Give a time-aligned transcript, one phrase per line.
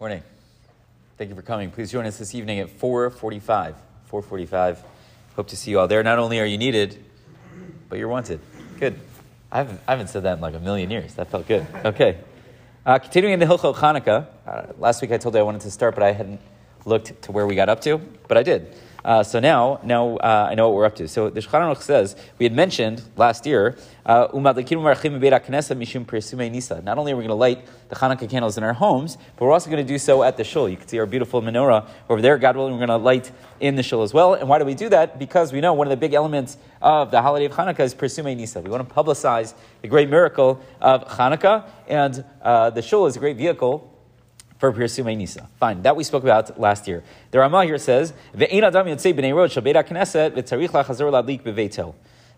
[0.00, 0.24] Morning.
[1.18, 1.70] Thank you for coming.
[1.70, 3.76] Please join us this evening at 4:45.
[4.10, 4.78] 4:45.
[5.36, 6.02] Hope to see you all there.
[6.02, 6.98] Not only are you needed,
[7.88, 8.40] but you're wanted.
[8.80, 8.98] Good.
[9.52, 11.14] I haven't, I haven't said that in like a million years.
[11.14, 11.64] That felt good.
[11.84, 12.18] Okay.
[12.84, 14.26] Uh, continuing in the Hilchot Hanukkah.
[14.44, 16.40] Uh, last week I told you I wanted to start, but I hadn't
[16.84, 18.74] looked to where we got up to, but I did.
[19.04, 21.06] Uh, so now, now uh, I know what we're up to.
[21.08, 23.76] So the Shulchan Aruch says we had mentioned last year.
[24.06, 24.56] Uh, not
[26.98, 29.70] only are we going to light the Hanukkah candles in our homes, but we're also
[29.70, 30.68] going to do so at the shul.
[30.68, 32.36] You can see our beautiful menorah over there.
[32.38, 34.34] God willing, we're going to light in the shul as well.
[34.34, 35.18] And why do we do that?
[35.18, 38.36] Because we know one of the big elements of the holiday of Hanukkah is Pirsumei
[38.36, 38.60] Nisa.
[38.60, 43.18] We want to publicize the great miracle of Hanukkah, and uh, the shul is a
[43.18, 43.93] great vehicle
[44.58, 45.48] for Pirsumei Nisa.
[45.58, 47.02] Fine, that we spoke about last year.
[47.30, 48.12] The Ramah here says,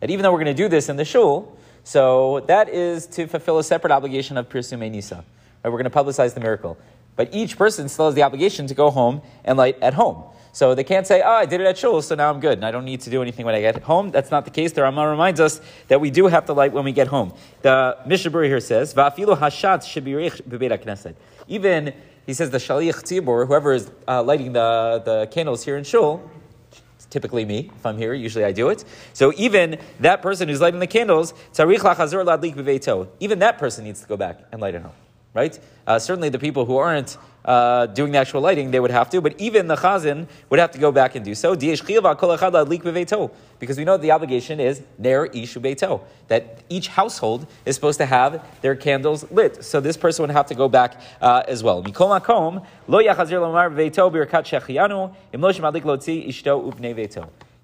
[0.00, 3.26] that even though we're going to do this in the shul, so that is to
[3.26, 5.24] fulfill a separate obligation of Pirsumei Nisa.
[5.62, 5.70] Right?
[5.70, 6.76] We're going to publicize the miracle.
[7.16, 10.22] But each person still has the obligation to go home and light at home.
[10.56, 12.64] So they can't say, oh, I did it at shul, so now I'm good, and
[12.64, 14.10] I don't need to do anything when I get home.
[14.10, 14.72] That's not the case.
[14.72, 17.34] The Ramah reminds us that we do have to light when we get home.
[17.60, 19.82] The Mishnah here says, Va'afilu hashat
[20.82, 21.14] knesset.
[21.46, 21.92] Even,
[22.24, 26.22] he says, the shaliach tzibur, whoever is uh, lighting the, the candles here in shul,
[27.10, 27.70] typically me.
[27.76, 28.82] If I'm here, usually I do it.
[29.12, 31.34] So even that person who's lighting the candles,
[33.20, 34.92] even that person needs to go back and light at home
[35.36, 35.58] right?
[35.86, 39.20] Uh, certainly the people who aren't uh, doing the actual lighting, they would have to,
[39.20, 41.54] but even the chazan would have to go back and do so.
[41.54, 41.86] Because
[43.78, 48.44] we know the obligation is ner ishu beito, that each household is supposed to have
[48.62, 49.64] their candles lit.
[49.64, 51.84] So this person would have to go back uh, as well.
[52.88, 52.98] Lo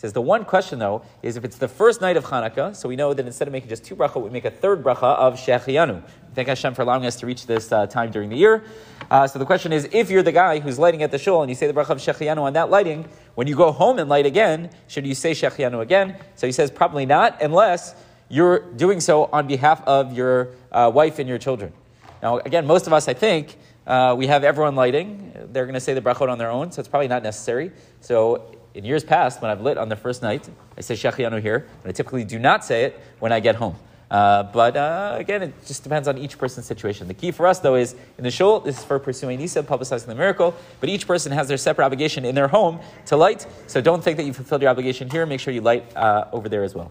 [0.00, 2.96] says the one question though is if it's the first night of Hanukkah, so we
[2.96, 6.02] know that instead of making just two bracha, we make a third bracha of Shechianu.
[6.34, 8.64] Thank Hashem for allowing us to reach this uh, time during the year.
[9.10, 11.50] Uh, so the question is, if you're the guy who's lighting at the shul and
[11.50, 14.24] you say the bracha of Shechianu on that lighting, when you go home and light
[14.24, 16.16] again, should you say Shechianu again?
[16.34, 17.94] So he says probably not, unless
[18.30, 21.74] you're doing so on behalf of your uh, wife and your children.
[22.22, 23.54] Now, again, most of us, I think,
[23.86, 25.32] uh, we have everyone lighting.
[25.52, 27.72] They're going to say the brachot on their own, so it's probably not necessary.
[28.00, 31.66] So in years past, when I've lit on the first night, I say Shechianu here,
[31.82, 33.76] but I typically do not say it when I get home.
[34.10, 37.06] Uh, but uh, again, it just depends on each person's situation.
[37.06, 40.06] The key for us, though, is in the shul, this is for Pirsumei Nisa, publicizing
[40.06, 43.46] the miracle, but each person has their separate obligation in their home to light.
[43.68, 45.26] So don't think that you fulfilled your obligation here.
[45.26, 46.90] Make sure you light uh, over there as well.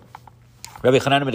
[0.81, 1.25] Rabbi Chanan